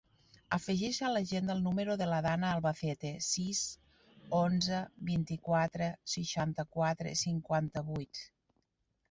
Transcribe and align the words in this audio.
Afegeix 0.55 0.99
a 1.07 1.09
l'agenda 1.15 1.55
el 1.55 1.59
número 1.65 1.97
de 2.01 2.07
la 2.11 2.21
Danna 2.25 2.49
Albacete: 2.57 3.11
sis, 3.25 3.61
onze, 4.39 4.81
vint-i-quatre, 5.11 5.91
seixanta-quatre, 6.17 7.15
cinquanta-vuit. 7.27 8.25